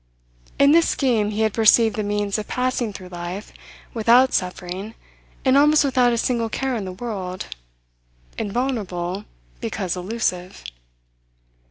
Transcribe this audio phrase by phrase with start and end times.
[0.57, 3.53] In this scheme he had perceived the means of passing through life
[3.93, 4.95] without suffering
[5.45, 7.45] and almost without a single care in the world
[8.35, 9.25] invulnerable
[9.59, 10.63] because elusive.